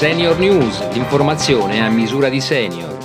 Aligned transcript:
Senior 0.00 0.38
News, 0.38 0.80
l'informazione 0.92 1.82
a 1.82 1.90
misura 1.90 2.30
di 2.30 2.40
senior. 2.40 2.96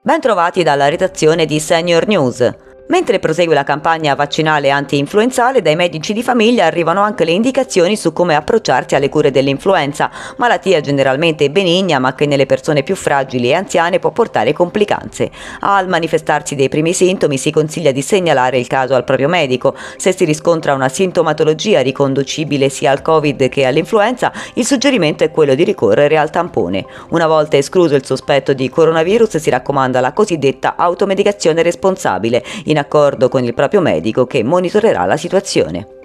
Bentrovati 0.00 0.62
dalla 0.62 0.88
redazione 0.88 1.44
di 1.44 1.60
Senior 1.60 2.06
News. 2.06 2.50
Mentre 2.88 3.18
prosegue 3.18 3.54
la 3.54 3.64
campagna 3.64 4.14
vaccinale 4.14 4.70
anti-influenzale, 4.70 5.60
dai 5.60 5.76
medici 5.76 6.14
di 6.14 6.22
famiglia 6.22 6.64
arrivano 6.64 7.02
anche 7.02 7.26
le 7.26 7.32
indicazioni 7.32 7.96
su 7.96 8.14
come 8.14 8.34
approcciarsi 8.34 8.94
alle 8.94 9.10
cure 9.10 9.30
dell'influenza, 9.30 10.10
malattia 10.38 10.80
generalmente 10.80 11.50
benigna 11.50 11.98
ma 11.98 12.14
che 12.14 12.24
nelle 12.24 12.46
persone 12.46 12.82
più 12.82 12.96
fragili 12.96 13.50
e 13.50 13.54
anziane 13.54 13.98
può 13.98 14.10
portare 14.10 14.54
complicanze. 14.54 15.30
Al 15.60 15.86
manifestarsi 15.86 16.54
dei 16.54 16.70
primi 16.70 16.94
sintomi 16.94 17.36
si 17.36 17.50
consiglia 17.50 17.92
di 17.92 18.00
segnalare 18.00 18.58
il 18.58 18.66
caso 18.66 18.94
al 18.94 19.04
proprio 19.04 19.28
medico. 19.28 19.74
Se 19.98 20.14
si 20.14 20.24
riscontra 20.24 20.72
una 20.72 20.88
sintomatologia 20.88 21.82
riconducibile 21.82 22.70
sia 22.70 22.90
al 22.90 23.02
Covid 23.02 23.50
che 23.50 23.66
all'influenza, 23.66 24.32
il 24.54 24.64
suggerimento 24.64 25.24
è 25.24 25.30
quello 25.30 25.54
di 25.54 25.64
ricorrere 25.64 26.16
al 26.16 26.30
tampone. 26.30 26.86
Una 27.10 27.26
volta 27.26 27.58
escluso 27.58 27.94
il 27.94 28.06
sospetto 28.06 28.54
di 28.54 28.70
coronavirus 28.70 29.36
si 29.36 29.50
raccomanda 29.50 30.00
la 30.00 30.14
cosiddetta 30.14 30.74
automedicazione 30.76 31.62
responsabile. 31.62 32.42
In 32.64 32.76
in 32.78 32.84
accordo 32.84 33.28
con 33.28 33.42
il 33.42 33.54
proprio 33.54 33.80
medico 33.80 34.26
che 34.26 34.44
monitorerà 34.44 35.04
la 35.04 35.16
situazione. 35.16 35.97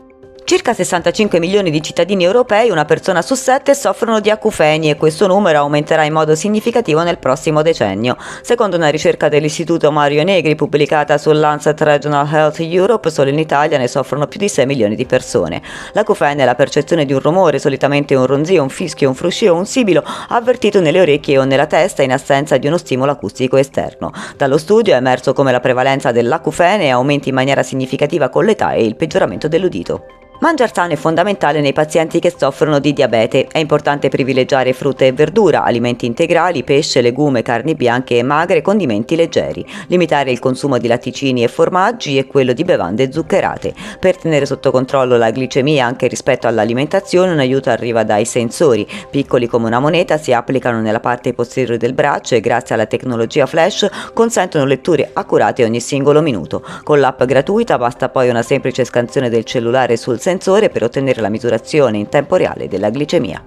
Circa 0.46 0.74
65 0.74 1.40
milioni 1.40 1.72
di 1.72 1.82
cittadini 1.82 2.26
europei, 2.26 2.70
una 2.70 2.84
persona 2.84 3.22
su 3.22 3.34
sette, 3.34 3.74
soffrono 3.74 4.20
di 4.20 4.30
acufeni 4.30 4.90
e 4.90 4.98
questo 4.98 5.26
numero 5.26 5.60
aumenterà 5.60 6.04
in 6.04 6.12
modo 6.12 6.36
significativo 6.36 7.02
nel 7.02 7.18
prossimo 7.18 7.62
decennio. 7.62 8.18
Secondo 8.42 8.76
una 8.76 8.90
ricerca 8.90 9.30
dell'Istituto 9.30 9.90
Mario 9.90 10.22
Negri 10.26 10.56
pubblicata 10.56 11.18
sul 11.18 11.40
Lancet 11.40 11.80
Regional 11.80 12.28
Health 12.30 12.60
Europe, 12.60 13.10
solo 13.10 13.30
in 13.30 13.40
Italia 13.40 13.78
ne 13.78 13.88
soffrono 13.88 14.28
più 14.28 14.38
di 14.38 14.50
6 14.50 14.66
milioni 14.66 14.96
di 14.96 15.06
persone. 15.06 15.62
L'acufene 15.94 16.42
è 16.42 16.46
la 16.46 16.56
percezione 16.56 17.06
di 17.06 17.14
un 17.14 17.22
rumore, 17.22 17.58
solitamente 17.58 18.14
un 18.14 18.26
ronzio, 18.26 18.64
un 18.64 18.70
fischio, 18.70 19.08
un 19.08 19.16
fruscio 19.16 19.54
o 19.54 19.56
un 19.56 19.66
sibilo, 19.66 20.04
avvertito 20.28 20.82
nelle 20.82 21.00
orecchie 21.00 21.40
o 21.40 21.46
nella 21.46 21.68
testa 21.68 22.04
in 22.04 22.12
assenza 22.12 22.58
di 22.58 22.68
uno 22.68 22.78
stimolo 22.78 23.12
acustico 23.12 23.56
esterno. 23.56 24.12
Dallo 24.36 24.58
studio 24.58 24.94
è 24.94 24.98
emerso 24.98 25.32
come 25.32 25.54
la 25.54 25.62
prevalenza 25.62 26.12
dell'acufene 26.12 26.92
aumenti 26.92 27.30
in 27.30 27.36
maniera 27.36 27.64
significativa 27.64 28.28
con 28.28 28.44
l'età 28.44 28.74
e 28.74 28.84
il 28.84 28.98
peggioramento 28.98 29.48
dell'udito. 29.48 30.06
Mangiare 30.44 30.74
sano 30.74 30.92
è 30.92 30.98
fondamentale 30.98 31.62
nei 31.62 31.72
pazienti 31.72 32.20
che 32.20 32.34
soffrono 32.36 32.80
di 32.80 32.92
diabete. 32.92 33.48
È 33.50 33.60
importante 33.60 34.10
privilegiare 34.10 34.74
frutta 34.74 35.06
e 35.06 35.14
verdura, 35.14 35.64
alimenti 35.64 36.06
integrali, 36.06 36.66
pesce, 36.66 37.00
legume, 37.00 37.42
carni 37.42 37.76
bianche 37.76 38.18
e 38.18 38.24
magre, 38.24 38.62
condimenti 38.62 39.16
leggeri. 39.16 39.66
Limitare 39.88 40.32
il 40.32 40.40
consumo 40.40 40.80
di 40.80 40.90
latticini 40.90 41.46
e 41.46 41.48
formaggi 41.48 42.18
e 42.18 42.28
quello 42.28 42.52
di 42.52 42.66
bevande 42.66 43.10
zuccherate. 43.10 43.74
Per 43.98 44.18
tenere 44.18 44.46
sotto 44.46 44.70
controllo 44.70 45.16
la 45.16 45.32
glicemia 45.32 45.86
anche 45.86 46.08
rispetto 46.08 46.46
all'alimentazione 46.46 47.32
un 47.32 47.40
aiuto 47.40 47.70
arriva 47.70 48.04
dai 48.04 48.26
sensori. 48.26 48.86
Piccoli 49.10 49.48
come 49.48 49.68
una 49.68 49.80
moneta 49.80 50.18
si 50.18 50.34
applicano 50.34 50.82
nella 50.82 51.00
parte 51.00 51.32
posteriore 51.32 51.78
del 51.78 51.94
braccio 51.94 52.36
e 52.36 52.42
grazie 52.42 52.76
alla 52.76 52.86
tecnologia 52.86 53.46
flash 53.46 53.88
consentono 54.14 54.66
letture 54.66 55.10
accurate 55.14 55.64
ogni 55.64 55.80
singolo 55.80 56.22
minuto. 56.22 56.66
Con 56.84 57.00
l'app 57.00 57.24
gratuita 57.24 57.78
basta 57.78 58.10
poi 58.10 58.28
una 58.28 58.42
semplice 58.42 58.84
scansione 58.84 59.30
del 59.30 59.46
cellulare 59.46 59.96
sul 59.96 60.16
sensore 60.16 60.32
sensore 60.34 60.70
per 60.70 60.84
ottenere 60.84 61.22
la 61.22 61.30
misurazione 61.30 61.98
in 61.98 62.10
tempo 62.10 62.36
reale 62.36 62.68
della 62.68 62.90
glicemia. 62.90 63.44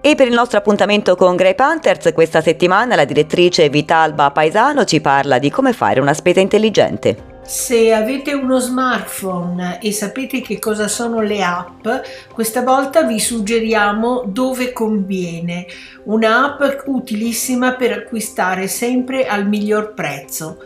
E 0.00 0.14
per 0.14 0.26
il 0.26 0.34
nostro 0.34 0.58
appuntamento 0.58 1.16
con 1.16 1.36
Grey 1.36 1.54
Panthers 1.54 2.12
questa 2.12 2.40
settimana 2.40 2.94
la 2.94 3.04
direttrice 3.04 3.68
Vitalba 3.68 4.30
Paesano 4.30 4.84
ci 4.84 5.00
parla 5.00 5.38
di 5.38 5.50
come 5.50 5.72
fare 5.72 6.00
una 6.00 6.14
spesa 6.14 6.40
intelligente. 6.40 7.32
Se 7.42 7.92
avete 7.92 8.32
uno 8.32 8.58
smartphone 8.58 9.78
e 9.82 9.92
sapete 9.92 10.40
che 10.40 10.58
cosa 10.58 10.88
sono 10.88 11.20
le 11.20 11.42
app, 11.42 11.86
questa 12.32 12.62
volta 12.62 13.02
vi 13.02 13.20
suggeriamo 13.20 14.24
dove 14.26 14.72
conviene, 14.72 15.66
un'app 16.04 16.86
utilissima 16.86 17.74
per 17.74 17.92
acquistare 17.92 18.66
sempre 18.66 19.26
al 19.26 19.46
miglior 19.46 19.92
prezzo. 19.92 20.56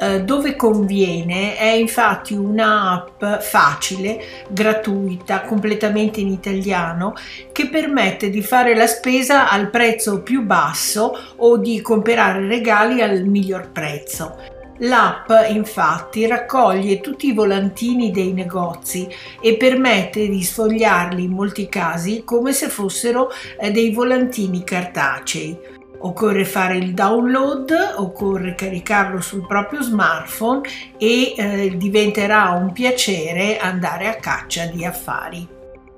Eh, 0.00 0.22
dove 0.22 0.54
conviene 0.54 1.56
è 1.56 1.70
infatti 1.70 2.32
un'app 2.32 3.24
facile, 3.40 4.46
gratuita, 4.48 5.40
completamente 5.40 6.20
in 6.20 6.28
italiano, 6.28 7.14
che 7.50 7.68
permette 7.68 8.30
di 8.30 8.40
fare 8.40 8.76
la 8.76 8.86
spesa 8.86 9.50
al 9.50 9.70
prezzo 9.70 10.22
più 10.22 10.44
basso 10.44 11.18
o 11.38 11.56
di 11.56 11.80
comprare 11.80 12.46
regali 12.46 13.02
al 13.02 13.24
miglior 13.24 13.72
prezzo. 13.72 14.36
L'app 14.82 15.28
infatti 15.48 16.28
raccoglie 16.28 17.00
tutti 17.00 17.26
i 17.26 17.32
volantini 17.32 18.12
dei 18.12 18.32
negozi 18.32 19.08
e 19.40 19.56
permette 19.56 20.28
di 20.28 20.40
sfogliarli 20.40 21.24
in 21.24 21.32
molti 21.32 21.68
casi 21.68 22.22
come 22.24 22.52
se 22.52 22.68
fossero 22.68 23.30
eh, 23.58 23.72
dei 23.72 23.90
volantini 23.90 24.62
cartacei. 24.62 25.77
Occorre 26.00 26.44
fare 26.44 26.76
il 26.76 26.94
download, 26.94 27.74
occorre 27.96 28.54
caricarlo 28.54 29.20
sul 29.20 29.44
proprio 29.46 29.82
smartphone 29.82 30.60
e 30.96 31.34
eh, 31.36 31.76
diventerà 31.76 32.50
un 32.50 32.72
piacere 32.72 33.58
andare 33.58 34.06
a 34.06 34.14
caccia 34.14 34.66
di 34.66 34.84
affari. 34.84 35.56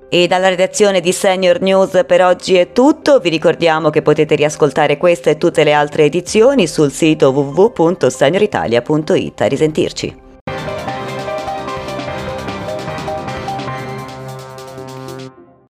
E 0.08 0.26
dalla 0.26 0.48
redazione 0.48 1.00
di 1.00 1.12
Senior 1.12 1.60
News 1.60 2.02
per 2.06 2.22
oggi 2.22 2.56
è 2.56 2.72
tutto, 2.72 3.20
vi 3.20 3.28
ricordiamo 3.28 3.90
che 3.90 4.02
potete 4.02 4.34
riascoltare 4.34 4.96
questa 4.96 5.30
e 5.30 5.36
tutte 5.36 5.62
le 5.62 5.72
altre 5.72 6.04
edizioni 6.04 6.66
sul 6.66 6.90
sito 6.90 7.30
www.senioritalia.it. 7.30 9.40
A 9.40 9.46
risentirci. 9.46 10.28